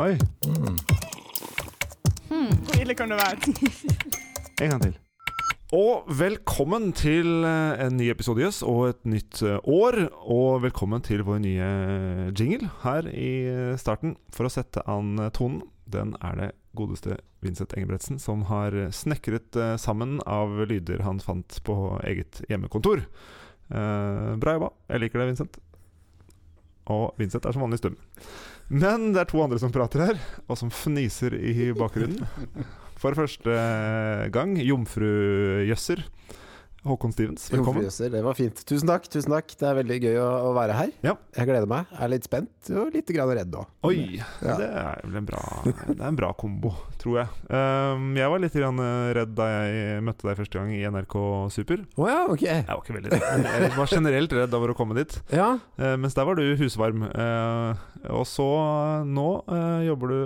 [0.00, 0.14] Oi,
[2.64, 3.52] Hvor ille kan det være?
[4.64, 4.94] en gang til.
[5.76, 9.98] Og velkommen til eh, en ny episode Jøss og et nytt eh, år.
[10.24, 14.14] Og velkommen til vår nye eh, jingle her i starten.
[14.32, 16.48] For å sette an tonen, den er det
[16.80, 21.76] godeste Vincent Engebretsen som har snekret sammen av lyder han fant på
[22.08, 23.04] eget hjemmekontor.
[23.68, 24.72] Eh, bra jobba.
[24.94, 25.60] Jeg liker det, Vincent.
[26.88, 28.00] Og Vincent er som vanlig stum.
[28.70, 32.22] Men det er to andre som prater her, og som fniser i bakgrunnen.
[33.00, 33.54] For første
[34.30, 36.04] gang jomfrujøsser.
[36.80, 37.82] Håkon Stevens, velkommen.
[37.82, 38.60] Jomfruser, det var fint.
[38.64, 39.04] Tusen takk.
[39.12, 40.92] tusen takk Det er veldig gøy å, å være her.
[41.04, 41.12] Ja.
[41.36, 41.90] Jeg gleder meg.
[42.00, 43.66] Er litt spent og litt grann redd òg.
[43.84, 44.54] Oi, Ja.
[44.56, 46.72] det er vel en bra Det er en bra kombo,
[47.02, 47.28] tror jeg.
[47.52, 48.80] Um, jeg var litt grann
[49.18, 51.18] redd da jeg møtte deg første gang i NRK
[51.52, 51.84] Super.
[52.00, 52.46] Å ja, ok.
[52.48, 53.46] Jeg var ikke veldig redd.
[53.60, 55.18] Jeg var generelt redd over å komme dit.
[55.36, 55.50] Ja,
[55.80, 57.04] Uh, mens der var du husvarm.
[57.12, 57.76] Uh,
[58.12, 58.44] og så
[59.08, 60.18] nå uh, jobber du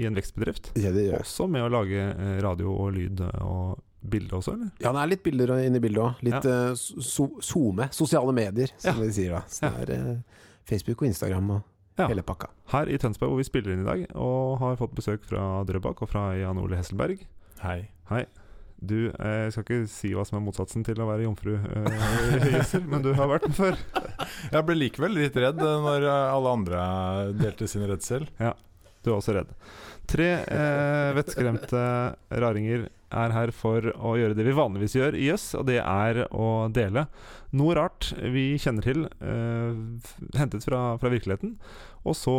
[0.00, 0.72] i en vekstbedrift.
[0.80, 1.24] ja det gjør.
[1.24, 2.04] Også med å lage
[2.44, 4.70] radio og lyd og bilde også, eller?
[4.82, 6.22] Ja, det er litt bilder inni bildet òg.
[6.26, 6.70] Litt Ja.
[6.70, 7.88] eh, so SoMe.
[7.92, 9.02] Sosiale medier, som Ja.
[9.06, 9.40] de sier da.
[9.48, 10.18] Så det er uh,
[10.64, 11.62] Facebook og Instagram og
[11.98, 12.08] Ja.
[12.08, 12.48] hele pakka.
[12.72, 16.02] Her i Tønsberg, hvor vi spiller inn i dag, og har fått besøk fra Drøbak
[16.02, 17.20] og fra Jan Ole Hesselberg.
[17.62, 17.88] Hei.
[18.10, 18.24] Hei.
[18.84, 22.80] Du, eh, jeg skal ikke si hva som er motsatsen til å være jomfru, eh,
[22.90, 23.78] men du har vært den før.
[24.52, 26.82] Jeg ble likevel litt redd eh, når eh, alle andre
[27.38, 28.26] delte sin redsel.
[28.40, 28.52] Ja,
[29.04, 29.48] Du er også redd.
[30.10, 31.80] Tre eh, vettskremte
[32.32, 36.24] raringer er her for å gjøre det vi vanligvis gjør i Jøss, og det er
[36.34, 37.06] å dele
[37.54, 39.78] noe rart vi kjenner til, eh,
[40.38, 41.56] hentet fra, fra virkeligheten,
[42.04, 42.36] og så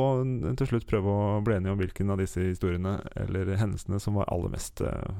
[0.59, 4.29] til slutt prøve å bli enige om hvilken av disse historiene eller hendelsene som var
[4.33, 5.15] aller mest eh,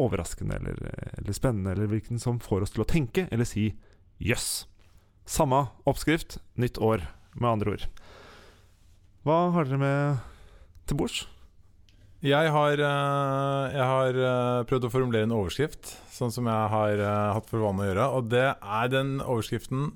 [0.00, 0.78] overraskende eller,
[1.18, 3.72] eller spennende, eller hvilken som får oss til å tenke eller si
[4.22, 4.64] jøss.
[5.28, 7.04] Samme oppskrift, nytt år,
[7.38, 7.84] med andre ord.
[9.26, 10.24] Hva har dere med
[10.90, 11.22] til bords?
[12.22, 17.00] Jeg har, eh, jeg har eh, prøvd å formulere en overskrift, sånn som jeg har
[17.02, 18.04] eh, hatt for vane å gjøre.
[18.14, 19.88] Og det er den overskriften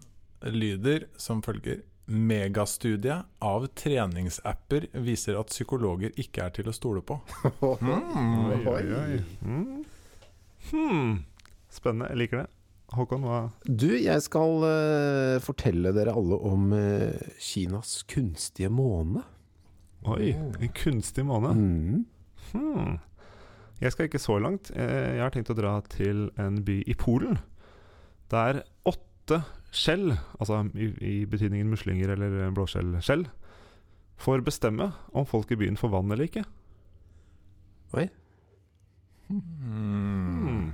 [0.42, 1.84] lyder som følger.
[2.06, 7.20] Megastudie av treningsapper viser at psykologer ikke er til å stole på.
[7.62, 8.66] Mm.
[8.74, 8.82] Oi.
[9.42, 9.86] Mm.
[10.70, 11.14] Hmm.
[11.70, 12.10] Spennende.
[12.10, 12.48] Jeg liker det.
[12.94, 19.24] Håkon, hva Du, jeg skal uh, fortelle dere alle om uh, Kinas kunstige måne.
[20.06, 21.50] Oi, en kunstig måne.
[21.58, 22.04] Mm.
[22.52, 22.98] Hmm.
[23.80, 24.70] Jeg skal ikke så langt.
[24.74, 27.38] Eh, Jeg har tenkt å dra til en by i Polen.
[28.32, 29.42] Der åtte
[29.76, 33.26] skjell, altså i, i betydningen muslinger eller blåskjellskjell,
[34.16, 36.44] får bestemme om folk i byen får vann eller ikke.
[37.94, 38.06] Oi.
[39.28, 40.72] Hmm.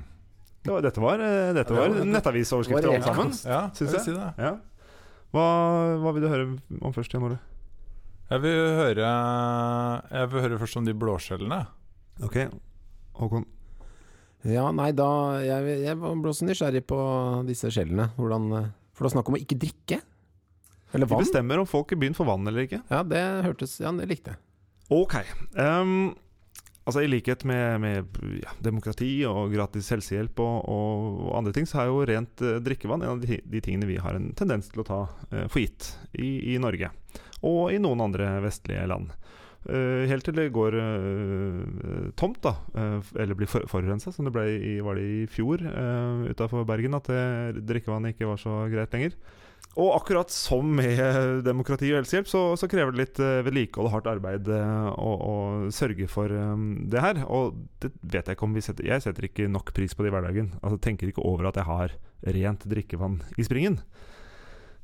[0.63, 3.33] Det var, dette var, eh, dette var nettavisoverskrifter alle sammen.
[3.49, 4.29] Ja, Syns jeg si det.
[4.39, 4.53] Ja.
[5.33, 5.47] Hva,
[6.05, 6.45] hva vil du høre
[6.85, 7.39] om først, Jan Ole?
[8.33, 9.09] Jeg vil høre
[10.09, 11.59] Jeg vil høre først om de blåskjellene.
[12.25, 12.39] Ok,
[13.19, 13.45] Håkon.
[14.49, 15.09] Ja, nei, da
[15.45, 16.99] Jeg, jeg ble også nysgjerrig på
[17.49, 18.09] disse skjellene.
[18.17, 18.49] Hvordan
[18.97, 20.01] For det er snakk om å ikke drikke?
[20.93, 21.25] Eller De vann?
[21.25, 22.83] bestemmer om folk i byen får vann eller ikke.
[22.93, 24.43] Ja, det hørtes Ja, det likte jeg.
[24.93, 25.15] Ok.
[25.57, 26.13] Um,
[26.85, 31.69] altså I likhet med, med ja, demokrati og gratis helsehjelp og, og, og andre ting,
[31.69, 34.69] så er jo rent eh, drikkevann en av de, de tingene vi har en tendens
[34.73, 36.93] til å ta uh, for gitt i, i Norge.
[37.43, 39.11] Og i noen andre vestlige land.
[39.63, 42.57] Uh, helt til det går uh, tomt, da.
[42.75, 46.67] Uh, eller blir for, forurensa, som det ble i, var det i fjor uh, utafor
[46.67, 46.99] Bergen.
[46.99, 47.11] At
[47.63, 49.17] drikkevannet ikke var så greit lenger.
[49.79, 50.99] Og akkurat som med
[51.49, 55.37] demokrati og helsehjelp, så, så krever det litt vedlikehold og hardt arbeid å
[55.73, 57.23] sørge for um, det her.
[57.25, 60.11] Og det vet jeg ikke om vi setter Jeg setter ikke nok pris på det
[60.11, 60.51] i hverdagen.
[60.61, 61.97] Altså Tenker ikke over at jeg har
[62.37, 63.79] rent drikkevann i springen.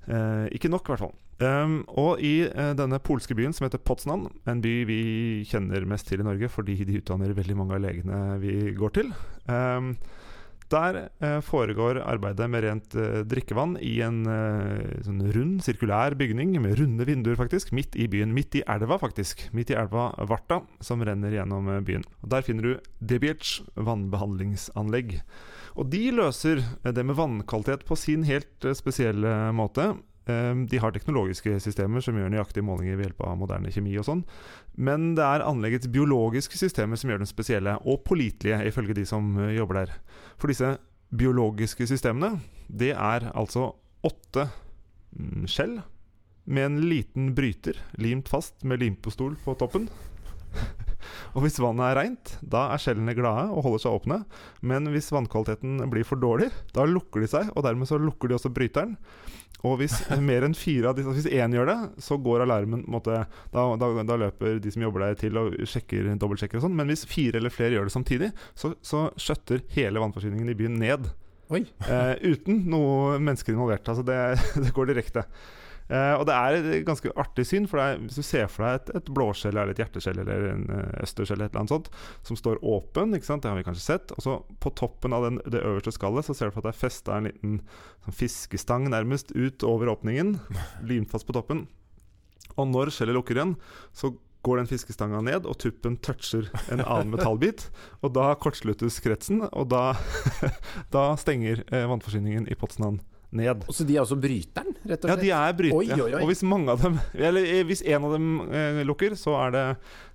[0.07, 1.17] Eh, ikke nok, i hvert fall.
[1.39, 5.03] Um, og i eh, denne polske byen som heter Potsnan, en by vi
[5.47, 9.13] kjenner mest til i Norge fordi de utdanner veldig mange av legene vi går til,
[9.47, 9.93] um,
[10.69, 16.53] der eh, foregår arbeidet med rent eh, drikkevann i en eh, sånn rund, sirkulær bygning
[16.61, 18.35] med runde vinduer, faktisk, midt i byen.
[18.37, 19.47] Midt i elva, faktisk.
[19.57, 22.05] Midt i elva Varta, som renner gjennom eh, byen.
[22.21, 25.17] Og Der finner du Debiec vannbehandlingsanlegg.
[25.79, 29.93] Og de løser eh, det med vannkvalitet på sin helt eh, spesielle måte.
[30.27, 34.09] Eh, De har teknologiske systemer som gjør nøyaktige målinger ved hjelp av moderne kjemi og
[34.09, 34.25] sånn.
[34.75, 39.37] Men det er anleggets biologiske systemer som gjør dem spesielle, og pålitelige, ifølge de som
[39.55, 39.95] jobber der.
[40.39, 40.77] For disse
[41.15, 43.71] biologiske systemene, det er altså
[44.05, 44.51] åtte
[45.15, 45.79] mm, skjell
[46.49, 49.89] med en liten bryter limt fast med limpostol på toppen.
[51.35, 54.21] Og hvis vannet er reint, da er skjellene glade og holder seg åpne.
[54.61, 58.39] Men hvis vannkvaliteten blir for dårlig, da lukker de seg, og dermed så lukker de
[58.39, 58.97] også bryteren.
[59.67, 59.97] Og hvis
[60.29, 63.25] mer enn fire av disse Hvis én gjør det, så går alarmen måte,
[63.55, 66.77] da, da, da, løper de som jobber der til og sjekker, dobbeltsjekker og sånn.
[66.79, 70.79] Men hvis fire eller flere gjør det samtidig, så, så skjøtter hele vannforsyningen i byen
[70.83, 71.11] ned.
[71.89, 73.89] Eh, uten noe mennesker involvert.
[73.89, 74.19] Altså det,
[74.65, 75.25] det går direkte.
[75.89, 78.77] Uh, og det er et ganske artig syn, for er, hvis du ser for deg
[78.77, 81.91] et, et blåskjell eller et hjerteskjell eller en uh, østerskjell eller et eller annet sånt,
[82.29, 85.65] som står åpen, det har vi kanskje sett, og så på toppen av den, det
[85.65, 87.59] øverste skallet så ser du for at det er festa en liten
[88.05, 90.37] sånn fiskestang nærmest ut over åpningen,
[90.91, 91.67] limt fast på toppen.
[92.59, 93.57] Og når skjellet lukker igjen,
[93.97, 94.13] så
[94.47, 97.69] går den fiskestanga ned, og tuppen toucher en annen metallbit.
[98.05, 99.93] Og da kortsluttes kretsen, og da,
[100.95, 103.01] da stenger eh, vannforsyningen i Potsdam
[103.31, 103.65] ned.
[103.69, 105.13] Og så de er også bryteren, rett og slett?
[105.13, 105.79] Ja, de er brytere.
[105.79, 106.21] Oi, oi, oi.
[106.23, 109.53] Og hvis mange av dem Eller eh, hvis en av dem eh, lukker, så er
[109.53, 109.65] det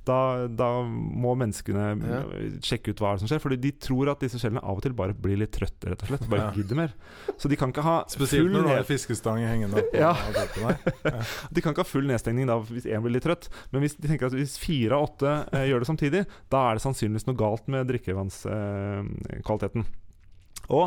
[0.03, 2.17] da, da må menneskene ja.
[2.65, 3.39] sjekke ut hva som skjer.
[3.43, 6.09] Fordi de tror at disse skjellene av og til bare blir litt trøtte, rett og
[6.09, 6.25] slett.
[6.31, 6.53] Bare ja.
[6.57, 6.91] gidder mer.
[7.39, 9.91] Så de kan ikke ha Spesielt når du har fiskestang hengende opp.
[9.95, 10.11] ja.
[10.63, 11.17] ja.
[11.53, 13.45] De kan ikke ha full nedstengning da hvis én blir litt trøtt.
[13.71, 16.79] Men hvis de tenker at hvis fire av åtte eh, gjør det samtidig, da er
[16.79, 19.85] det sannsynligvis noe galt med drikkevannskvaliteten.
[19.85, 19.99] Eh,
[20.73, 20.85] og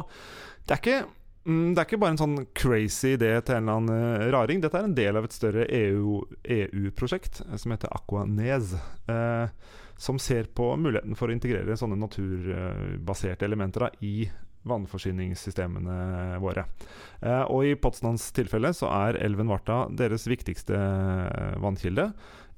[0.67, 1.01] det er ikke
[1.47, 4.63] det er ikke bare en sånn crazy idé til en eller annen uh, raring.
[4.63, 8.75] Dette er en del av et større EU-prosjekt EU som heter Aquanez.
[9.07, 9.47] Uh,
[9.97, 14.27] som ser på muligheten for å integrere sånne naturbaserte elementer da, i
[14.67, 16.67] vannforsyningssystemene våre.
[17.23, 20.77] Eh, og I Potsdams tilfelle så er elven Varta deres viktigste
[21.63, 22.11] vannkilde.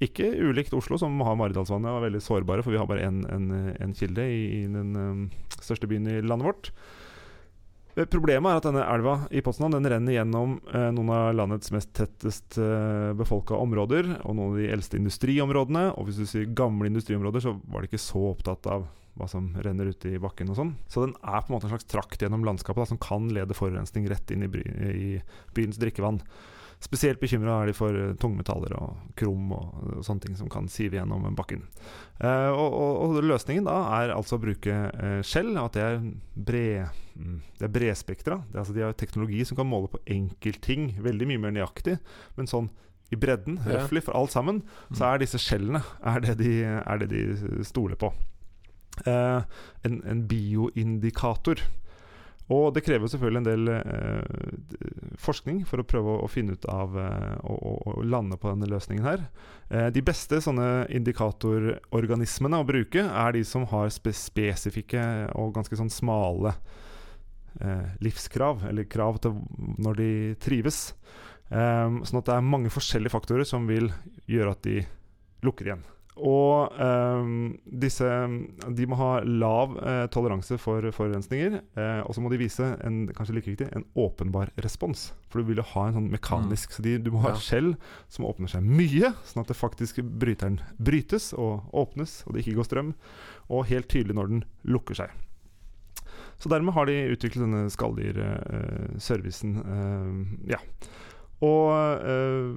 [0.02, 3.94] Ikke ulikt Oslo, som har Maridalsvannet og er veldig sårbare, for vi har bare én
[3.98, 5.24] kilde i, i den um,
[5.58, 6.70] største byen i landet vårt.
[7.98, 11.72] Eh, problemet er at denne elva i Potsdam den renner gjennom eh, noen av landets
[11.74, 15.88] mest tettest eh, befolka områder, og noen av de eldste industriområdene.
[15.98, 18.86] Og hvis du sier gamle industriområder, så var de ikke så opptatt av
[19.18, 20.76] hva som renner ute i bakken og sånn.
[20.86, 23.56] Så den er på en måte en slags trakt gjennom landskapet da, som kan lede
[23.58, 24.62] forurensning rett inn i, by,
[24.94, 25.08] i
[25.56, 26.22] byens drikkevann.
[26.82, 30.98] Spesielt bekymra er de for eh, tungmetaller og krom og, sånne ting som kan sive
[30.98, 31.64] gjennom bakken.
[32.22, 35.98] Uh, og, og, og, løsningen da er altså å bruke uh, skjell, at det er
[36.48, 38.40] bred mm, det er bredspektra.
[38.54, 41.98] Altså de har teknologi som kan måle på enkeltting veldig mye mer nøyaktig.
[42.38, 42.70] Men sånn
[43.10, 47.08] i bredden, røftlig, for alt sammen, så er disse skjellene er det de, er det
[47.08, 48.12] de stoler på.
[49.06, 49.42] Eh,
[49.86, 51.62] en, en bioindikator
[52.48, 56.96] og det krever selvfølgelig en del eh, forskning for å prøve å, finne ut av
[56.96, 59.26] eh, å, lande på denne løsningen her.
[59.68, 65.02] Eh, de beste sånne indikatororganismene å bruke er de som har spe spesifikke
[65.36, 66.54] og ganske sånn smale
[67.60, 69.36] eh, livskrav, eller krav til
[69.76, 70.10] når de
[70.40, 70.80] trives.
[71.52, 73.92] Eh, sånn at det er mange forskjellige faktorer som vil
[74.24, 74.80] gjøre at de
[75.44, 75.84] lukker igjen.
[76.18, 78.06] Og um, disse
[78.74, 81.60] De må ha lav eh, toleranse for forurensninger.
[81.78, 85.08] Eh, og så må de vise en, kanskje like viktig, en åpenbar respons.
[85.30, 86.76] For du vil jo ha en sånn mekanisk mm.
[86.76, 87.42] Så de, du må ha ja.
[87.42, 87.72] skjell
[88.10, 92.58] som åpner seg mye, sånn at det faktisk bryteren brytes og åpnes, og det ikke
[92.58, 92.92] går strøm.
[93.48, 95.14] Og helt tydelig når den lukker seg.
[96.38, 99.58] Så dermed har de utviklet denne skalldyrservicen.
[99.58, 100.60] Uh, ja.
[101.40, 101.70] Og
[102.02, 102.54] øh,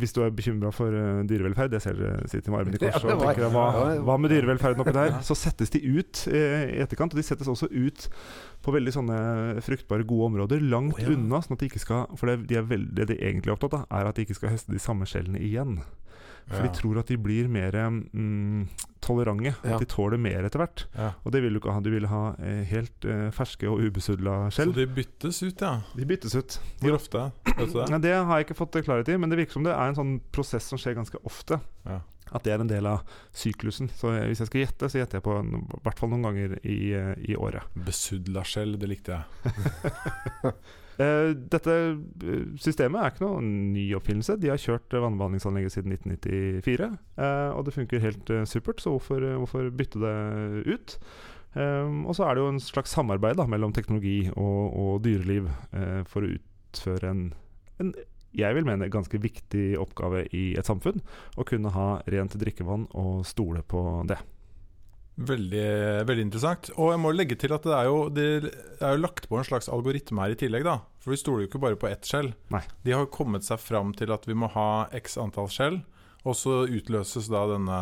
[0.00, 3.04] hvis du er bekymra for øh, dyrevelferd, det ser dere sitter med armen i kors
[3.04, 3.64] og tenker hva,
[4.06, 5.18] hva med dyrevelferden oppi der?
[5.26, 8.08] Så settes de ut øh, i etterkant, og de settes også ut
[8.64, 9.18] på veldig sånne
[9.64, 11.12] fruktbare, gode områder, langt oh, ja.
[11.12, 11.42] unna.
[11.44, 13.76] sånn at de ikke skal, For det de er veldig, det de egentlig er opptatt
[13.82, 15.82] av, er at de ikke skal høste de samme skjellene igjen.
[16.48, 16.68] For ja.
[16.68, 18.68] de tror at de blir mer mm,
[19.04, 19.52] tolerante.
[19.62, 20.86] At de tåler mer etter hvert.
[20.96, 21.10] Ja.
[21.24, 21.82] Og det vil du ikke ha.
[21.84, 24.72] Du vil ha eh, helt eh, ferske og ubesudla skjell.
[24.72, 25.74] Så de byttes ut, ja?
[25.98, 26.60] De byttes ut.
[26.80, 27.26] Hvor ofte?
[27.44, 28.00] det?
[28.04, 30.16] det har jeg ikke fått klarhet i, men det virker som det er en sånn
[30.32, 31.60] prosess som skjer ganske ofte.
[32.28, 33.04] At det er en del av
[33.36, 33.88] syklusen.
[33.96, 36.78] Så hvis jeg skal gjette, så gjetter jeg på i hvert fall noen ganger i,
[36.96, 37.68] eh, i året.
[37.86, 40.52] Besudla skjell, det likte jeg.
[40.98, 41.74] Uh, dette
[42.26, 44.34] eh, systemet er ikke noe ny oppfinnelse.
[44.42, 46.88] De har kjørt vannbehandlingsanlegget siden 1994.
[46.90, 51.00] Uh, eh, og det funker helt supert, så hvorfor, hvorfor bytte det ut?
[51.58, 55.48] og så er det jo en slags samarbeid da, mellom teknologi og, og dyreliv
[56.06, 57.22] for å utføre en,
[57.82, 57.90] en
[58.36, 61.00] jeg vil mene ganske viktig oppgave i et samfunn.
[61.34, 64.20] Å kunne ha rent drikkevann og stole på det.
[65.18, 65.68] Veldig,
[66.06, 66.68] veldig, interessant.
[66.76, 68.26] Og jeg må legge til at det er, jo, det
[68.78, 70.66] er jo lagt på en slags algoritme her i tillegg.
[70.66, 72.30] da For vi stoler jo ikke bare på ett skjell.
[72.54, 72.62] Nei.
[72.86, 75.80] De har kommet seg fram til at vi må ha x antall skjell,
[76.22, 77.80] og så utløses da denne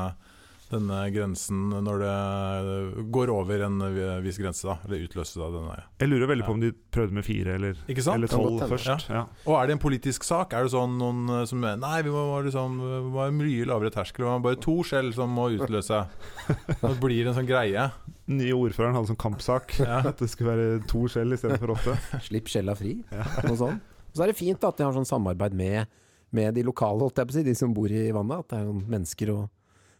[0.71, 3.77] denne grensen når det går over en
[4.25, 4.77] viss grense, da.
[4.87, 5.77] Eller utløses av denne.
[6.03, 6.49] Jeg lurer veldig Ja.
[6.49, 8.17] på om de prøvde med fire eller, Ikke sant?
[8.17, 9.09] eller tolv først.
[9.11, 9.25] Ja.
[9.47, 10.53] Og er det en politisk sak?
[10.55, 13.65] Er det sånn noen som som Nei, vi må, liksom, vi må ha en mye
[13.65, 14.25] lavere terskel.
[14.25, 16.03] Det var bare to skjell som må utløse.
[16.83, 17.87] Nå blir det en sånn greie.
[18.29, 19.79] Nye ordføreren hadde sånn kampsak.
[19.81, 20.03] Ja.
[20.11, 21.97] At det skulle være to skjell istedenfor åtte.
[22.29, 22.99] Slipp skjella fri.
[23.13, 23.81] Noe sånt.
[24.11, 25.87] Og så er det fint da, at de har sånn samarbeid med,
[26.33, 28.39] med de lokale, holdt jeg på å si, de som bor i vannet.
[28.45, 29.49] At det er noen mennesker og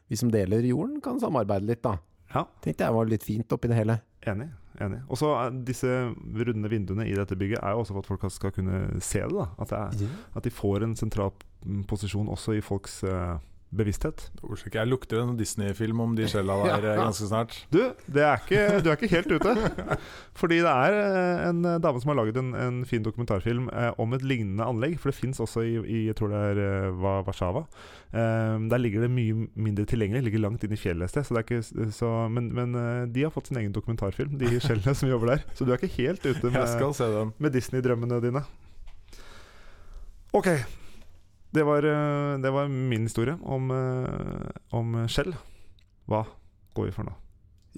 [0.09, 1.97] vi som deler jorden, kan samarbeide litt, da.
[2.35, 2.45] Ja.
[2.63, 3.99] Tenkte jeg var litt fint oppi det hele.
[4.27, 4.49] Enig.
[4.83, 5.31] enig Og så
[5.67, 9.23] disse runde vinduene i dette bygget er jo også for at folk skal kunne se
[9.23, 9.35] det.
[9.35, 11.33] da At, det er, at de får en sentral
[11.89, 13.37] posisjon også i folks eh,
[13.75, 14.29] bevissthet.
[14.73, 17.57] Jeg lukter en Disney-film om de skjella der eh, ganske snart.
[17.73, 19.55] Du, det er ikke, du er ikke helt ute.
[20.41, 24.15] Fordi det er eh, en dame som har laget en, en fin dokumentarfilm eh, om
[24.17, 24.99] et lignende anlegg.
[25.03, 27.67] For det fins også i, i jeg tror det er eh, Warszawa.
[28.15, 31.27] Eh, der ligger det mye mindre tilgjengelig, ligger langt inn i fjellet et sted.
[31.27, 34.95] Så det ikke, så, men men eh, de har fått sin egen dokumentarfilm, de skjellene
[34.97, 35.45] som jobber der.
[35.59, 38.47] Så du er ikke helt ute med, med Disney-drømmene dine.
[40.37, 40.53] Ok.
[41.57, 45.33] Det var, eh, det var min historie om, eh, om skjell.
[46.07, 46.27] Hva
[46.77, 47.15] går vi for nå?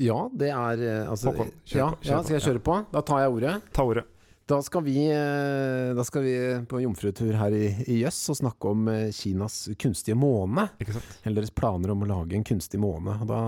[0.02, 2.78] Ja, det er eh, altså, Håkon, ja, på, ja, skal jeg kjøre på?
[2.94, 3.54] Da tar jeg ordet.
[3.74, 4.04] Ta ordet.
[4.48, 6.34] Da skal vi, eh, da skal vi
[6.68, 10.70] på jomfrutur her i, i Jøss og snakke om eh, Kinas kunstige måne.
[10.80, 13.18] Eller deres planer om å lage en kunstig måne.
[13.20, 13.40] Og da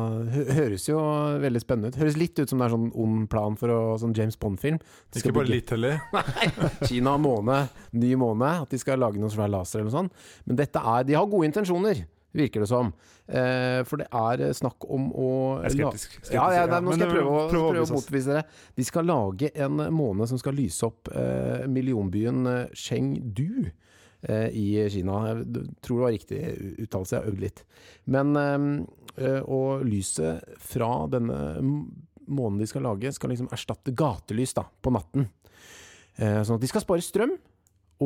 [0.58, 1.00] høres jo
[1.40, 2.00] veldig spennende ut.
[2.02, 4.76] Høres litt ut som det er sånn ond plan for å, sånn James Bond-film.
[5.16, 6.02] Ikke bare litt heller.
[6.18, 6.50] Nei!
[6.84, 7.62] Kina måne,
[7.96, 8.58] ny måne.
[8.66, 10.28] At de skal lage noen svær laser eller noe sånt.
[10.44, 12.04] Men dette er De har gode intensjoner,
[12.36, 12.92] virker det som.
[13.26, 15.28] Eh, for det er snakk om å
[15.64, 16.12] Jeg er skeptisk.
[16.14, 18.32] skeptisk ja, ja, nei, nå skal jeg eh, prøve å, prøve å prøve å motbevise
[18.32, 18.44] dere.
[18.78, 24.66] De skal lage en måne som skal lyse opp eh, millionbyen eh, Chengdu eh, i
[24.94, 25.18] Kina.
[25.32, 26.40] Jeg tror det var riktig
[26.86, 27.64] uttalelse, jeg har øvd litt.
[28.06, 28.58] Men eh,
[29.26, 31.40] eh, Og lyset fra denne
[32.30, 35.26] månen de skal lage, skal liksom erstatte gatelys da, på natten.
[36.14, 37.32] Eh, sånn at de skal spare strøm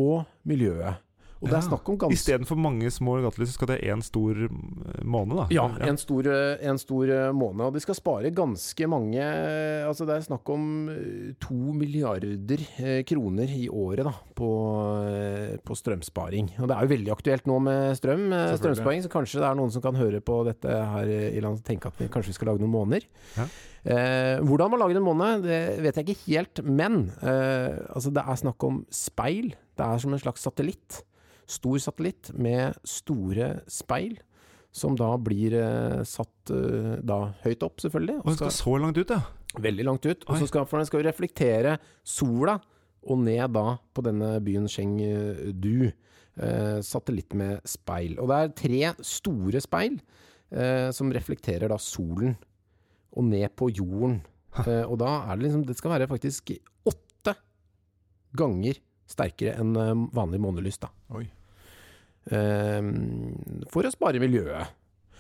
[0.00, 1.03] og miljøet.
[1.44, 4.38] Og det er snakk om ganske Istedenfor mange små gatelys, så skal det én stor
[4.48, 5.46] eh, måne, da.
[5.54, 7.32] Ja, en stor, eh, en stor måne.
[7.44, 7.66] måned.
[7.68, 9.22] Og de skal spare ganske mange
[9.84, 14.50] Altså det er snakk om eh, to milliarder eh, kroner i året da, på,
[15.04, 16.54] eh, på strømsparing.
[16.60, 19.60] Og det er jo veldig aktuelt nå med strøm, eh, strømsparing, så kanskje det er
[19.60, 22.38] noen som kan høre på dette her i landet og tenke at vi kanskje vi
[22.38, 23.06] skal lage noen måneder.
[23.36, 23.48] Ja.
[23.84, 28.24] Eh, hvordan man lager en måne, det vet jeg ikke helt, men eh, altså det
[28.24, 29.52] er snakk om speil.
[29.76, 31.02] Det er som en slags satellitt.
[31.50, 34.16] Stor satellitt med store speil,
[34.74, 38.20] som da blir eh, satt eh, da høyt opp, selvfølgelig.
[38.22, 39.20] Og den skal så langt ut, ja.
[39.54, 40.24] Veldig langt ut.
[40.26, 42.56] Og så skal, for den skal reflektere sola
[43.04, 45.92] og ned da på denne byen Chengdu.
[46.34, 48.16] Eh, satellitt med speil.
[48.18, 50.00] Og det er tre store speil
[50.50, 52.34] eh, som reflekterer da solen
[53.14, 54.16] og ned på jorden.
[54.64, 56.50] Eh, og da er det liksom Det skal være faktisk
[56.90, 57.36] åtte
[58.34, 60.88] ganger sterkere enn eh, vanlig månelys, da.
[61.14, 61.26] Oi.
[62.30, 62.80] Eh,
[63.73, 64.73] for å spare miljøet.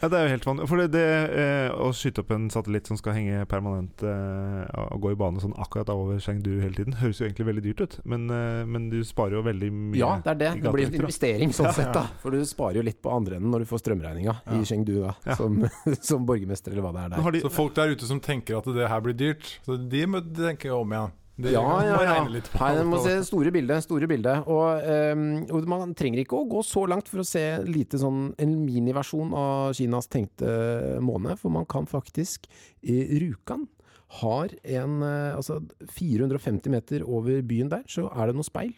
[0.02, 0.64] Ja, Det er jo helt vanlig.
[0.68, 1.02] For det, det
[1.38, 5.40] eh, å skyte opp en satellitt som skal henge permanent eh, og gå i bane
[5.40, 7.94] sånn akkurat over Chengdu hele tiden, høres jo egentlig veldig dyrt ut.
[8.10, 10.00] Men, eh, men du sparer jo veldig mye.
[10.02, 10.50] Ja, det er det.
[10.66, 11.72] Det blir en investering sånn Ja.
[11.78, 12.02] sett, da.
[12.20, 14.58] For du sparer jo litt på andre enden når du får strømregninga Ja.
[14.58, 15.14] i Chengdu, da.
[15.24, 15.36] Ja.
[15.40, 15.62] Som,
[16.10, 17.30] som borgermester, eller hva det er der.
[17.38, 20.20] de, Så folk der ute som tenker at det her blir dyrt, så de må
[20.34, 21.12] tenke om igjen.
[21.36, 22.16] De Ja, ja, ja.
[22.22, 23.82] Nei, man må se store bildet.
[23.82, 24.46] Store bildet.
[24.46, 24.84] Og,
[25.18, 28.54] um, og man trenger ikke å gå så langt for å se lite sånn, en
[28.62, 32.46] miniversjon av Kinas tenkte måne, for man kan faktisk
[32.86, 33.66] i Rjukan
[34.20, 35.60] har en eh, Altså
[35.96, 38.74] 450 meter over byen der, så er det noe speil.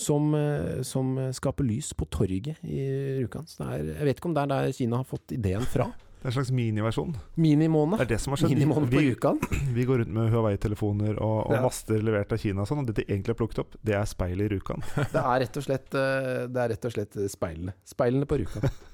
[0.00, 2.84] Som, eh, som skaper lys på torget i
[3.22, 3.48] Rjukan.
[3.48, 5.90] Så det er, jeg vet ikke om det er der Kina har fått ideen fra.
[6.20, 7.14] Det er en slags miniversjon.
[7.40, 7.96] Minimåne.
[7.96, 8.52] Det er det som har skjedd.
[8.52, 11.62] Minimåne på Vi, vi går rundt med Huawei-telefoner og, og Ja.
[11.64, 14.04] master levert av Kina og sånn, og det de egentlig har plukket opp, det er
[14.10, 14.84] speil i Rjukan.
[15.14, 17.72] Det er rett og slett, eh, det er rett og slett speilene.
[17.88, 18.68] Speilene på Rjukan.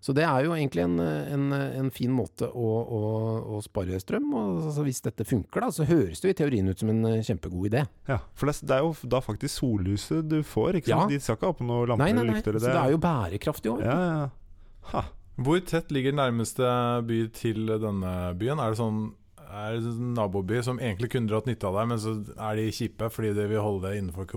[0.00, 3.00] Så det er jo egentlig en, en, en fin måte å, å,
[3.52, 4.30] å spare strøm.
[4.32, 7.04] Og altså, hvis dette funker, da, så høres det jo i teorien ut som en
[7.04, 7.82] eh, kjempegod idé.
[8.08, 11.12] Ja, For det, er jo da faktisk sollyset du får, ikke sant?
[11.12, 11.18] Ja.
[11.20, 12.38] De skal ikke ha på noen lamper Nei, nei, nei.
[12.38, 12.56] lykter.
[12.56, 13.84] Så det er jo bærekraftig òg.
[13.84, 14.30] Ja, ja, ja.
[14.94, 15.04] Ha.
[15.40, 16.66] Hvor tett ligger nærmeste
[17.08, 18.60] by til denne byen?
[18.60, 19.08] Er det sånn
[19.50, 22.68] er det en naboby som egentlig kunne dratt nytte av deg, men så er de
[22.74, 24.28] kjipe fordi de vil holde det innenfor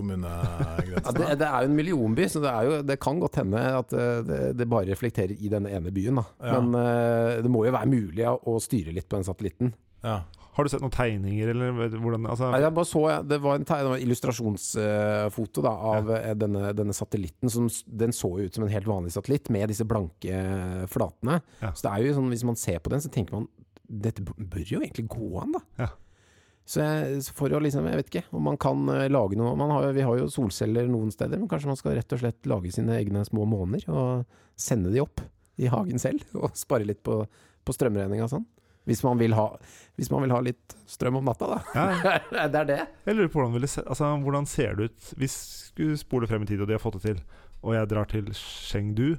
[1.04, 3.94] Ja, det, det er jo en millionby, så det, jo, det kan godt hende at
[3.94, 6.18] eh, det, det bare reflekterer i denne ene byen.
[6.42, 6.58] Ja.
[6.58, 9.74] Men eh, det må jo være mulig å styre litt på den satellitten.
[10.04, 10.20] Ja.
[10.54, 13.64] Har du sett noen tegninger, eller hvordan altså, Nei, jeg bare så, det var en
[13.66, 16.36] det var illustrasjonsfoto da, av ja.
[16.38, 17.50] denne, denne satellitten.
[17.50, 21.40] Som, den så jo ut som en helt vanlig satellitt med disse blanke eh, flatene.
[21.58, 21.72] Ja.
[21.74, 23.50] Så det er jo sånn, hvis man ser på den, så tenker man
[23.84, 25.64] dette bør jo egentlig gå an, da.
[25.82, 25.90] Ja.
[26.64, 29.52] Så, jeg, så for å liksom, jeg vet ikke om man kan eh, lage noe
[29.58, 32.48] man har, Vi har jo solceller noen steder, men kanskje man skal rett og slett
[32.48, 35.20] lage sine egne små måner og sende de opp
[35.60, 37.24] i hagen selv, og spare litt på,
[37.64, 38.48] på strømregninga og sånn.
[38.84, 39.46] Hvis man, ha,
[39.96, 41.60] hvis man vil ha litt strøm om natta, da.
[41.72, 42.18] ja,
[42.52, 42.80] det er det.
[43.06, 45.36] Jeg lurer på hvordan, det, altså, hvordan ser det ut Hvis
[45.78, 47.22] du spoler frem i tid, og de har fått det til,
[47.64, 49.14] og jeg drar til Chengdu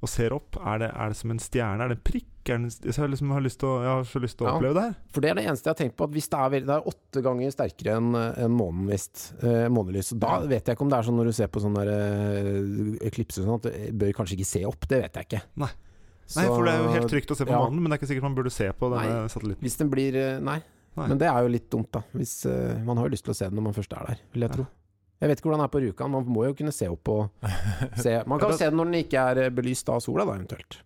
[0.00, 1.84] og ser opp, er det, er det som en stjerne?
[1.84, 2.26] Er det en prikk?
[2.48, 4.54] Er det jeg, har liksom, har å, jeg har så lyst til å Ja.
[4.56, 4.94] oppleve det her.
[5.12, 6.86] For det er det eneste jeg har tenkt på, at hvis det er, det er
[6.88, 10.46] åtte ganger sterkere enn en månen, visst, eh, månelys, da Ja.
[10.48, 13.44] vet jeg ikke om det er sånn når du ser på sånne der, eh, eklipser
[13.44, 15.42] sånn, at du bør kanskje ikke se opp, det vet jeg ikke.
[15.60, 15.70] Nei.
[16.36, 17.60] Nei, for det er jo helt trygt å se på ja.
[17.64, 19.30] månen, men det er ikke sikkert man burde se på denne Nei.
[19.32, 19.64] satellitten.
[19.66, 20.58] Hvis den blir eh, Nei.
[20.98, 21.06] Nei.
[21.06, 22.02] Men det er jo litt dumt, da.
[22.18, 24.22] Hvis, uh, man har jo lyst til å se den når man først er der,
[24.34, 24.56] vil jeg Ja.
[24.58, 24.66] tro.
[25.20, 27.50] Jeg vet ikke hvordan det er på Rjukan, man må jo kunne se opp og
[28.04, 28.58] se Man kan Ja, det...
[28.58, 30.78] se den når den ikke er eh, belyst av sola, da, eventuelt.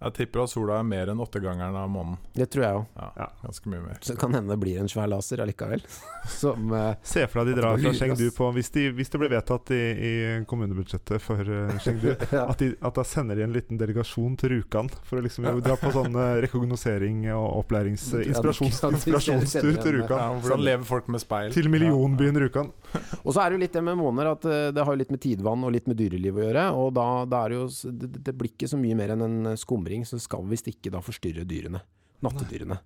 [0.00, 2.14] Jeg tipper at sola er mer enn åttegangeren av månen.
[2.32, 3.00] Det tror jeg òg.
[3.20, 3.26] Ja.
[3.42, 3.98] Ganske mye mer.
[4.00, 5.82] Så kan hende det blir en svær laser allikevel.
[6.40, 9.32] Som uh, Se for deg de drar fra Chengdu på Hvis, de, hvis det blir
[9.32, 10.12] vedtatt i, i
[10.48, 12.46] kommunebudsjettet for eh, Chengdu, ja.
[12.46, 15.76] at, de, at da sender de en liten delegasjon til Rjukan for å liksom dra
[15.80, 18.06] på sånn eh, rekognosering og opplærings...
[18.20, 20.16] Inspirasjons, inspirasjonstur til Rjukan.
[20.16, 21.52] Ja, hvordan lever folk med speil?
[21.56, 22.72] Til millionbyen Rjukan.
[23.24, 25.20] Og så er det jo litt det med måner, at det har jo litt med
[25.22, 26.64] tidvann og litt med dyreliv å gjøre.
[26.80, 29.52] Og da, da er det jo det, det blir ikke så mye mer enn en
[29.60, 31.82] skumring, så skal visst ikke da forstyrre dyrene.
[32.24, 32.80] Nattedyrene.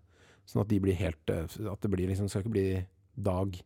[0.48, 2.66] Sånn at de blir helt eh, At det blir liksom, skal ikke bli
[3.14, 3.56] dag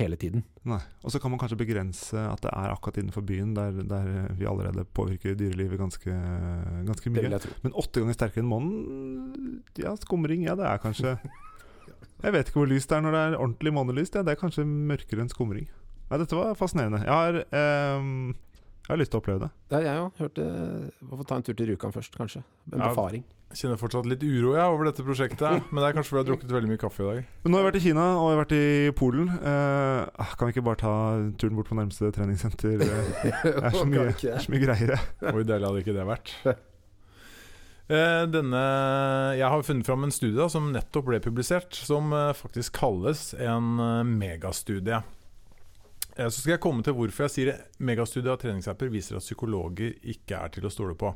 [0.00, 0.44] hele tiden.
[0.68, 0.80] Nei.
[1.04, 4.08] Og så kan man kanskje begrense at det er akkurat innenfor byen, der, der
[4.38, 6.14] vi allerede påvirker dyrelivet ganske,
[6.86, 7.40] ganske mye.
[7.64, 11.16] Men åtte ganger sterkere enn månen Ja, skumring, ja, det er kanskje
[12.24, 14.16] Jeg vet ikke hvor lyst det er når det er ordentlig månelyst.
[14.16, 15.68] Ja, det er kanskje mørkere enn skumring.
[16.10, 17.00] Nei, dette var fascinerende.
[17.06, 18.34] Jeg har, ehm,
[18.90, 19.48] jeg har lyst til å oppleve det.
[19.70, 20.16] Ja, jeg òg.
[20.18, 20.46] Hørte
[21.10, 22.40] Få ta en tur til Rjukan først, kanskje.
[22.72, 23.22] En befaring.
[23.50, 25.62] Jeg kjenner fortsatt litt uro ja, over dette prosjektet.
[25.70, 27.28] Men det er kanskje fordi jeg har drukket veldig mye kaffe i dag.
[27.44, 29.30] Men nå har jeg vært i Kina og jeg har vært i Polen.
[29.38, 30.94] Eh, ah, kan vi ikke bare ta
[31.38, 32.82] turen bort på nærmeste treningssenter?
[32.82, 32.90] Det
[33.54, 34.96] er så mye, er så mye greier.
[34.96, 35.06] jeg.
[35.22, 36.34] Hvor deilig hadde ikke det vært?
[37.90, 38.58] Eh, Denne,
[39.34, 43.80] jeg har funnet fram en studie som nettopp ble publisert, som eh, faktisk kalles en
[43.82, 45.00] eh, megastudie.
[46.20, 49.96] Eh, Så skal jeg komme til hvorfor jeg sier megastudie av treningsapper viser at psykologer
[50.12, 51.14] ikke er til å stole på.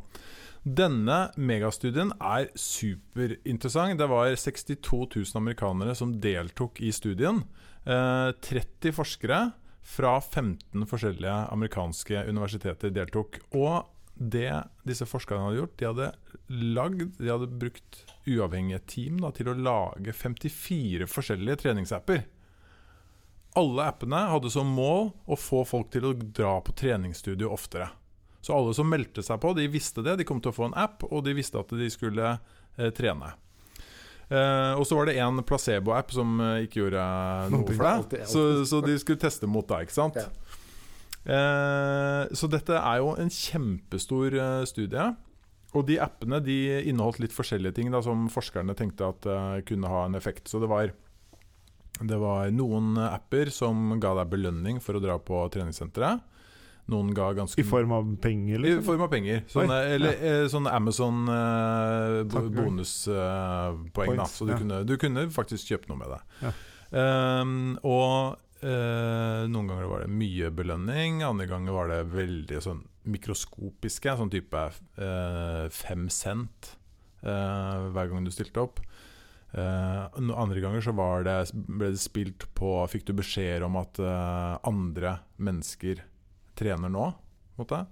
[0.64, 3.99] Denne megastudien er superinteressant.
[4.00, 7.43] Det var 62 000 amerikanere som deltok i studien.
[7.84, 9.43] Eh, 30 forskere
[9.84, 13.43] fra 15 forskjellige amerikanske universiteter deltok.
[13.52, 14.49] Og det
[14.86, 16.12] disse forskerne hadde gjort, de hadde
[16.76, 22.23] lagd De hadde brukt uavhengige team da, til å lage 54 forskjellige treningsapper.
[23.58, 27.88] Alle appene hadde som mål å få folk til å dra på treningsstudio oftere.
[28.45, 30.19] Så alle som meldte seg på, de visste det.
[30.21, 33.30] De kom til å få en app, og de visste at de skulle eh, trene.
[34.28, 37.04] Eh, og så var det en placebo-app som eh, ikke gjorde
[37.54, 38.26] noe for deg.
[38.28, 40.19] Så, så de skulle teste mot deg, ikke sant?
[40.21, 40.28] Ja.
[41.25, 45.06] Eh, så dette er jo en kjempestor eh, studie.
[45.75, 49.90] Og de appene de inneholdt litt forskjellige ting da, som forskerne tenkte at eh, kunne
[49.90, 50.47] ha en effekt.
[50.50, 50.93] Så det var,
[52.02, 56.23] det var noen apper som ga deg belønning for å dra på treningssenteret.
[56.93, 58.83] Noen ga ganske I form av penger, i liksom?
[58.85, 59.45] form av penger.
[59.49, 60.63] Sånne, Oi, eller ja.
[60.75, 62.50] Amazon eh, bo- Takk.
[62.59, 63.87] bonuspoeng.
[63.89, 64.59] da Points, så du, ja.
[64.61, 66.21] kunne, du kunne faktisk kjøpe noe med det.
[66.45, 66.52] Ja.
[66.95, 67.54] Um,
[67.89, 74.15] og uh, noen ganger var det mye belønning, andre ganger var det veldig sånn mikroskopiske.
[74.21, 74.61] Sånn type
[74.97, 76.71] eh, fem cent
[77.21, 78.80] eh, hver gang du stilte opp.
[79.54, 84.00] No- andre ganger så var det, ble det spilt på Fikk du beskjeder om at
[84.02, 86.00] uh, andre mennesker
[86.58, 87.12] trener nå.
[87.58, 87.84] Måte.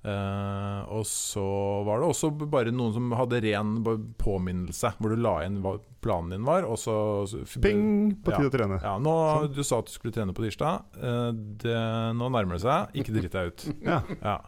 [0.00, 1.42] Uh, og så
[1.84, 3.74] var det også bare noen som hadde ren
[4.16, 6.94] påminnelse, hvor du la inn hva planen din var, og så
[7.28, 8.14] så- Ping!
[8.24, 8.48] På tide Ja.
[8.48, 8.78] å trene.
[8.80, 9.52] Ja, nå, Sånn.
[9.54, 10.86] Du sa at du skulle trene på tirsdag.
[10.96, 11.76] Uh, det,
[12.16, 12.96] nå nærmer det seg.
[12.96, 13.66] Ikke dritt deg ut.
[13.84, 14.00] Ja.
[14.24, 14.38] Ja.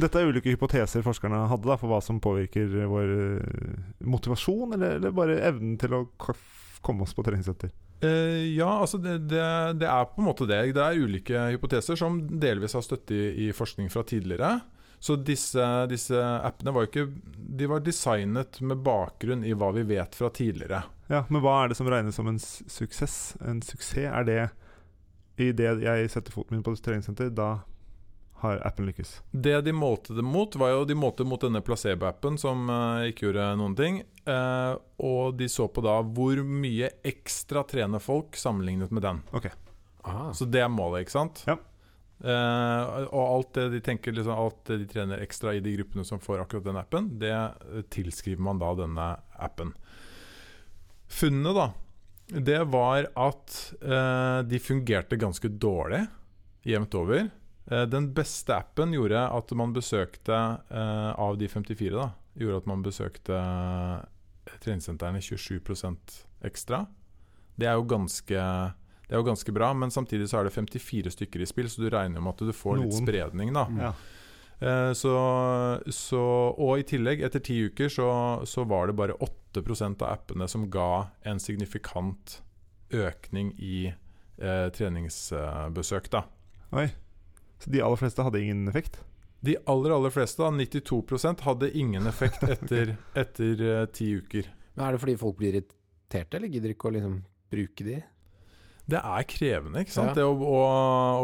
[0.00, 4.98] Dette er ulike hypoteser forskerne hadde da, for hva som påvirker vår eh, motivasjon, eller,
[4.98, 6.04] eller bare evnen til å
[6.80, 7.72] komme oss på treningssenter.
[8.00, 9.42] Uh, ja, altså det, det,
[9.82, 10.62] det er på en måte det.
[10.76, 14.54] Det er ulike hypoteser som delvis har støtte i, i forskning fra tidligere.
[15.00, 20.16] Så disse, disse appene var ikke De var designet med bakgrunn i hva vi vet
[20.16, 20.82] fra tidligere.
[21.08, 23.34] Ja, Men hva er det som regnes som en suksess?
[23.40, 24.40] En suksess, er det
[25.40, 27.62] i det jeg setter foten min på treningssenter, da
[28.40, 29.20] har appen lykkes?
[29.30, 33.28] Det de målte det mot, var jo de målte mot denne placebo-appen som uh, ikke
[33.28, 34.02] gjorde noen ting.
[34.28, 39.20] Uh, og de så på da hvor mye ekstra trener folk sammenlignet med den.
[40.02, 40.30] Ah.
[40.36, 41.44] Så det er målet, ikke sant?
[41.48, 41.58] Ja.
[42.20, 46.04] Uh, og alt det de tenker liksom, Alt det de trener ekstra i de gruppene
[46.04, 47.32] som får akkurat den appen, det
[47.92, 49.06] tilskriver man da denne
[49.40, 49.72] appen.
[51.10, 51.70] Funnet, da,
[52.30, 56.04] det var at uh, de fungerte ganske dårlig
[56.62, 57.30] jevnt over.
[57.70, 60.36] Eh, den beste appen gjorde at man besøkte
[60.70, 66.84] eh, Av de 54, da, gjorde at man besøkte eh, treningssentrene 27% ekstra.
[67.60, 68.46] Det er jo ganske
[69.10, 71.82] det er jo ganske bra, men samtidig så er det 54 stykker i spill, så
[71.82, 73.64] du regner med at du får litt spredning, da.
[73.74, 73.88] Ja.
[74.94, 75.14] Så,
[75.90, 76.20] så,
[76.54, 78.06] og i tillegg, etter ti uker, så,
[78.46, 82.36] så var det bare 8% av appene som ga en signifikant
[82.94, 86.06] økning i eh, treningsbesøk.
[86.14, 86.22] Da.
[86.78, 86.86] Oi.
[87.60, 89.00] Så de aller fleste hadde ingen effekt?
[89.44, 94.48] De aller aller fleste, da, 92% hadde ingen effekt etter, etter uh, ti uker.
[94.76, 97.18] Men er det fordi folk blir irriterte, eller gidder ikke å liksom
[97.52, 97.98] bruke de?
[98.90, 100.10] Det er krevende ikke sant?
[100.10, 100.14] Ja.
[100.18, 100.60] Det å, å,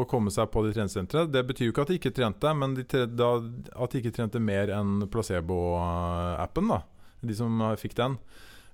[0.01, 1.29] å komme seg på de treningssentrene.
[1.35, 3.31] Det betyr jo ikke at de ikke trente, men de, tre- da,
[3.75, 6.68] at de ikke trente mer enn placebo-appen.
[6.70, 6.83] da
[7.27, 8.18] De som eh, fikk den.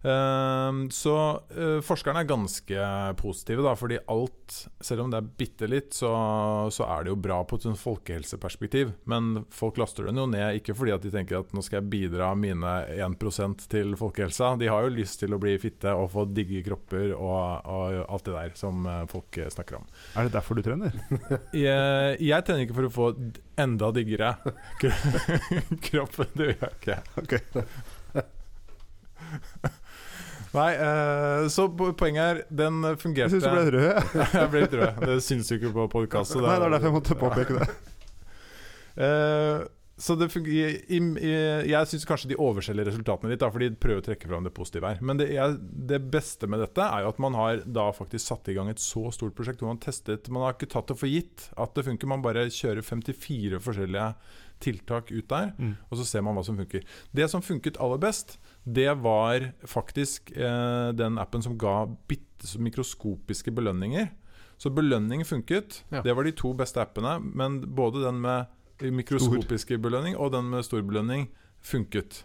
[0.02, 1.14] Ehm, så
[1.54, 2.86] eh, forskerne er ganske
[3.20, 6.10] positive, da, fordi alt, selv om det er bitte litt, så,
[6.74, 8.92] så er det jo bra på et folkehelseperspektiv.
[9.10, 11.90] Men folk laster den jo ned, ikke fordi at de tenker at nå skal jeg
[11.92, 14.56] bidra mine 1% til folkehelsa.
[14.60, 18.26] De har jo lyst til å bli fitte og få digge kropper og, og alt
[18.26, 19.86] det der som eh, folk snakker om.
[20.18, 20.98] Er det derfor du trener?
[21.62, 23.06] Jeg, jeg trener ikke for å få
[23.60, 24.32] enda diggere
[25.86, 26.16] kropp.
[26.34, 26.96] Det gjør jeg ikke.
[27.22, 27.32] Ok.
[30.52, 34.16] Nei, uh, så poenget er Den fungerte Jeg syns du ble rød.
[34.36, 34.48] jeg.
[34.52, 35.04] ble litt rød.
[35.08, 36.42] Det syns du ikke på podkastet.
[36.44, 37.70] Nei, det er derfor jeg måtte påpeke det.
[39.00, 39.62] Uh,
[40.04, 40.60] så det i,
[40.98, 41.00] i,
[41.70, 44.52] Jeg syns kanskje de overselger resultatene litt, da, for de prøver å trekke fram det
[44.56, 45.00] positive her.
[45.00, 45.56] Men det, jeg,
[45.88, 48.82] det beste med dette er jo at man har da faktisk satt i gang et
[48.82, 51.86] så stort prosjekt hvor man testet Man har ikke tatt det for gitt at det
[51.88, 52.12] funker.
[52.12, 54.10] Man bare kjører 54 forskjellige
[54.62, 55.74] tiltak ut der, Mm.
[55.90, 56.82] og så ser man hva som funker.
[57.12, 63.52] Det som funket aller best, det var faktisk eh, den appen som ga bitte mikroskopiske
[63.54, 64.08] belønninger.
[64.58, 65.82] Så belønning funket.
[65.90, 66.02] Ja.
[66.06, 67.16] Det var de to beste appene.
[67.34, 68.46] Men både den med
[68.82, 71.28] mikroskopiske belønning og den med stor belønning
[71.62, 72.22] funket.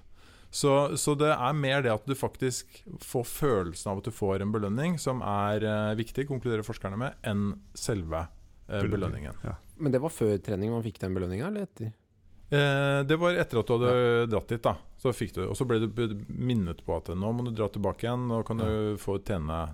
[0.50, 4.41] Så, så det er mer det at du faktisk får følelsen av at du får
[4.45, 8.23] en belønning, som er eh, viktig, konkluderer forskerne med, enn selve
[8.69, 9.36] eh, belønningen.
[9.43, 9.58] Ja.
[9.78, 11.91] Men det var før trening man fikk den belønninga, eller etter?
[12.49, 14.75] Eh, det var etter at du hadde dratt dit, da.
[14.97, 15.89] Så fikk du, og så ble du
[16.27, 18.27] minnet på at nå må du dra tilbake igjen.
[18.31, 19.65] Nå kan du få tjene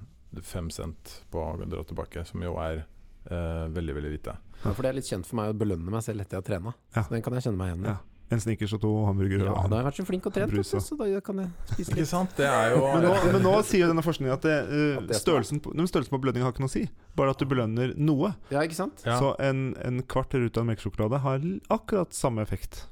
[0.41, 4.38] fem cent på å dra tilbake, som jo er eh, veldig, veldig lite.
[4.63, 6.49] Ja, for det er litt kjent for meg å belønne meg selv etter jeg har
[6.49, 6.73] trena.
[6.95, 7.03] Ja.
[7.03, 7.95] Så den kan jeg kjenne meg igjen i.
[8.33, 9.45] En Snickers og to hamburgere.
[9.45, 11.49] Ja, da har jeg vært så flink og trent, Brus og- så da kan jeg
[11.71, 12.09] spise Ikke litt.
[12.09, 12.35] sant?
[12.37, 15.07] Det er jo Men nå, men nå sier jo denne forskningen at det, uh, At
[15.11, 16.83] det størrelsen, på, nei, størrelsen på belønning har ikke noe å si.
[17.15, 18.33] Bare at du belønner noe.
[18.51, 19.03] Ja, ikke sant?
[19.05, 19.19] Ja.
[19.21, 22.87] Så en, en kvart ruta melkesjokolade har akkurat samme effekt.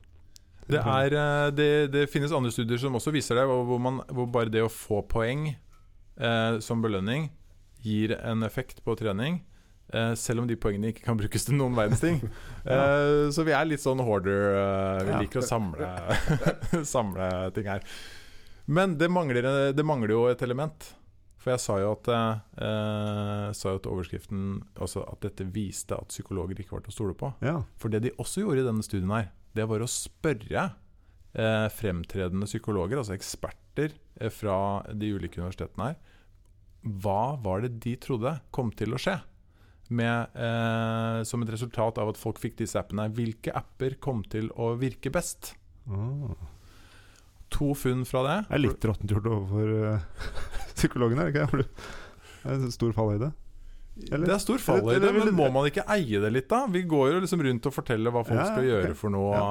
[0.72, 4.02] Det, er, eh, det, det finnes andre studier som også viser det, hvor, hvor, man,
[4.14, 7.30] hvor bare det å få poeng eh, som belønning
[7.84, 9.42] gir en effekt på trening.
[9.92, 12.22] Eh, selv om de poengene ikke kan brukes til noen verdens ting.
[12.62, 14.44] Eh, så vi er litt sånn hoarder.
[14.54, 15.20] Uh, vi Ja.
[15.24, 15.88] liker å samle,
[16.86, 17.82] samle ting her.
[18.70, 20.92] Men det mangler, det mangler jo et element.
[21.42, 22.06] For jeg sa jo at,
[23.58, 27.16] sa jo at overskriften Altså at dette viste at psykologer ikke var til å stole
[27.18, 27.32] på.
[27.42, 27.64] Ja.
[27.82, 30.68] For det de også gjorde i denne studien her, det var å spørre
[31.74, 33.98] fremtredende psykologer, altså eksperter
[34.38, 34.60] fra
[34.94, 36.00] de ulike universitetene her,
[37.02, 39.18] hva var det de trodde kom til å skje?
[39.92, 43.10] Med, eh, som et resultat av at folk fikk disse appene.
[43.12, 45.54] Hvilke apper kom til å virke best?
[45.92, 46.32] Oh.
[47.58, 48.38] To funn fra det.
[48.48, 50.34] Det er litt råttent gjort overfor uh,
[50.78, 51.50] psykologene, er det ikke?
[51.52, 53.34] For Det er en stor fallhøyde.
[54.08, 54.24] Eller?
[54.24, 56.62] Det er stor fall i det, men må man ikke eie det litt, da?
[56.72, 59.42] Vi går jo liksom rundt og forteller hva folk Ja, skal gjøre gjøre for noe.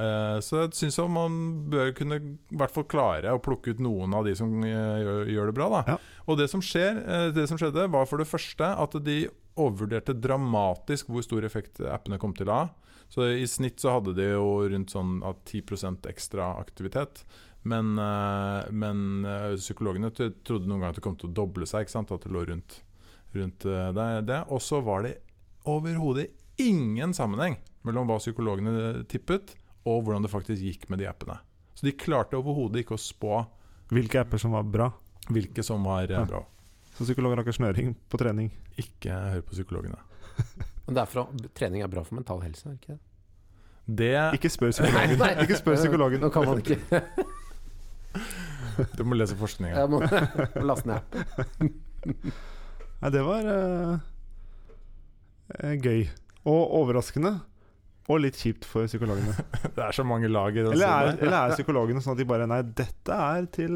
[0.00, 1.36] eh, Så jeg syns man
[1.70, 5.52] bør kunne i hvert fall klare å plukke ut noen av de som eh, gjør,
[5.52, 5.68] det bra.
[5.76, 5.98] da Ja.
[6.24, 9.18] Og det som, skjer, eh, det som skjedde, var for det første at de
[9.58, 12.68] overvurderte dramatisk hvor stor effekt appene kom til å ha.
[13.12, 17.26] Så i snitt så hadde de jo rundt sånn at 10% ekstra aktivitet.
[17.62, 21.90] Men, eh, men eh, psykologene trodde noen ganger at det kom til å doble seg.
[21.92, 22.78] At det lå rundt,
[23.36, 23.90] rundt eh,
[24.24, 24.40] det.
[24.48, 25.18] Og så var det
[25.68, 26.30] overhodet
[26.62, 31.36] ingen sammenheng mellom hva psykologene tippet, og hvordan det faktisk gikk med de appene.
[31.74, 33.42] Så de klarte overhodet ikke å spå
[33.92, 34.86] Hvilke apper som var bra.
[35.28, 36.40] hvilke som var bra.
[37.02, 38.52] Så psykologer har ikke snøring på trening.
[38.78, 39.96] Ikke hør på psykologene.
[40.86, 41.26] Men det er
[41.58, 43.00] trening er bra for mental helse, er ikke det?
[43.98, 45.16] Det Ikke spør psykologen.
[45.18, 45.42] Nei, nei.
[45.42, 46.22] Ikke spør psykologen.
[46.22, 46.78] Nå kan man ikke.
[48.96, 49.76] Du må lese forskninga.
[49.82, 50.06] Jeg må må
[50.64, 51.68] laste ned appen.
[53.02, 53.92] Nei, det var eh,
[55.58, 56.06] eh, gøy.
[56.48, 57.34] Og overraskende.
[58.08, 59.34] Og litt kjipt for psykologene.
[59.66, 62.26] Det er så mange lag i den Eller er, eller er psykologene sånn at de
[62.32, 63.72] bare Nei, dette er til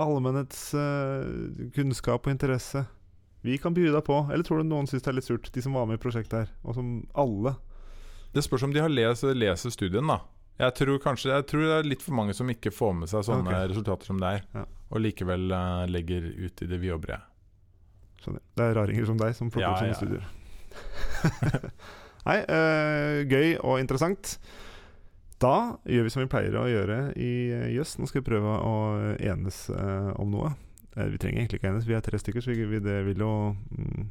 [0.00, 2.84] allmennets uh, kunnskap og interesse.
[3.46, 4.18] Vi kan by deg på.
[4.32, 6.40] Eller tror du noen syns det er litt surt, de som var med i prosjektet
[6.40, 6.50] her?
[6.64, 7.54] Og som alle
[8.34, 10.20] Det spørs om de har lest, leser studien, da.
[10.58, 13.22] Jeg tror kanskje Jeg tror det er litt for mange som ikke får med seg
[13.28, 13.68] sånne okay.
[13.70, 14.64] resultater som det er, Ja.
[14.90, 17.22] og likevel uh, legger ut i det vide og brede.
[18.18, 18.42] Skjønner.
[18.58, 20.00] Det er raringer som deg som plukker Ja, opp sånne ja.
[20.02, 20.24] studier.
[22.28, 24.38] Nei, uh, gøy og interessant.
[25.38, 27.96] Da gjør vi som vi pleier å gjøre i eh, Jøss.
[27.98, 28.78] Nå skal vi prøve å
[29.22, 30.50] enes eh, om noe.
[30.96, 33.32] Eh, vi trenger egentlig ikke enes, vi er tre stykker, så vi, det vil jo
[33.54, 34.08] mm,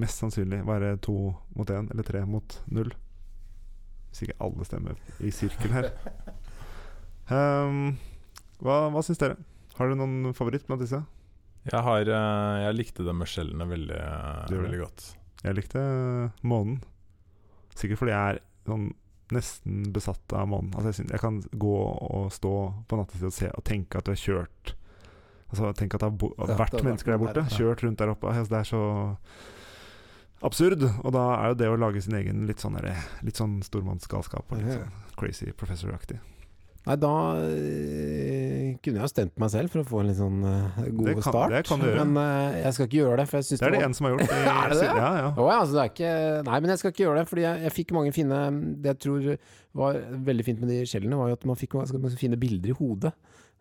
[0.00, 1.16] mest sannsynlig være to
[1.54, 2.90] mot én, eller tre mot null.
[4.08, 5.92] Hvis ikke alle stemmer i sirkel her.
[7.30, 7.94] Um,
[8.64, 9.38] hva hva syns dere?
[9.78, 10.98] Har dere noen favoritt blant disse?
[11.68, 14.04] Jeg, har, eh, jeg likte det med skjellene veldig,
[14.50, 15.10] veldig godt.
[15.44, 15.82] Jeg likte
[16.42, 16.80] månen.
[17.78, 18.88] Sikkert fordi jeg er sånn
[19.34, 20.72] nesten besatt av månen.
[20.74, 21.76] Altså jeg, synes, jeg kan gå
[22.08, 22.52] og stå
[22.88, 24.74] på nattestid og se og tenke at du har kjørt
[25.48, 27.40] Altså tenke at det har bo Ja, det vært har vært mennesker der borte.
[27.40, 27.56] der, ja.
[27.56, 28.28] Kjørt rundt der oppe.
[28.28, 28.80] Altså, det er så
[30.44, 30.82] absurd.
[31.04, 32.76] Og da er jo det å lage sin egen litt sånn,
[33.24, 36.18] litt sånn stormannsgalskap og litt sånn crazy professor-aktig.
[36.84, 40.38] Nei, da eh, kunne jeg ha stemt meg selv for å få en litt sånn
[40.42, 41.54] uh, god Det kan- start.
[41.70, 41.92] det.
[42.00, 43.96] Men uh, jeg skal ikke gjøre det, for jeg syns Det er det var en
[43.98, 44.28] som har gjort.
[44.32, 44.88] Det, Er det det?
[44.88, 45.28] Ja, ja.
[45.36, 46.12] Oh, ja, altså det er ikke
[46.48, 47.26] Nei, men jeg skal ikke gjøre det.
[47.30, 48.40] Fordi jeg, jeg fikk mange fine
[48.82, 49.28] Det jeg tror
[49.78, 50.00] var
[50.32, 53.12] veldig fint med de skjellene, var jo at man fikk mange fine bilder i hodet.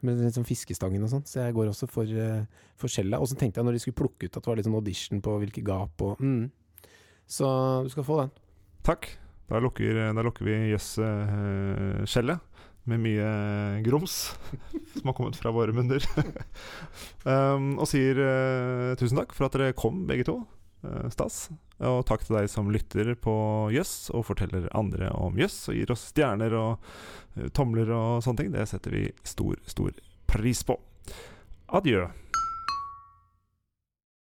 [0.06, 1.26] Med litt sånn fiskestangen og sånn.
[1.30, 2.44] Så jeg går også for, uh,
[2.78, 3.18] for skjellet.
[3.22, 5.22] Og så tenkte jeg når de skulle plukke ut at det var litt sånn audition
[5.26, 6.44] på hvilke gap og mm.
[7.28, 7.48] Så
[7.84, 8.30] du skal få den.
[8.88, 9.10] Takk.
[9.48, 12.47] Da lukker, da lukker vi jøss-skjellet
[12.88, 13.30] med mye
[13.86, 14.18] grums
[14.98, 16.04] som har kommet fra våre munner.
[17.28, 20.40] um, og sier uh, tusen takk for at dere kom, begge to.
[20.86, 21.48] Uh, stas.
[21.84, 23.36] Og takk til deg som lytter på
[23.74, 26.78] Jøss og forteller andre om Jøss og gir oss stjerner og
[27.38, 28.54] uh, tomler og sånne ting.
[28.56, 29.92] Det setter vi stor, stor
[30.30, 30.80] pris på.
[31.68, 32.08] Adjø.